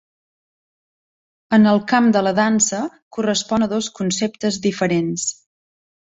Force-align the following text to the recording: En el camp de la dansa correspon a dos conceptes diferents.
En 1.57 1.71
el 1.71 1.81
camp 1.91 2.07
de 2.15 2.23
la 2.29 2.31
dansa 2.39 2.81
correspon 3.19 3.67
a 3.67 3.69
dos 3.75 3.93
conceptes 4.01 4.61
diferents. 4.67 5.29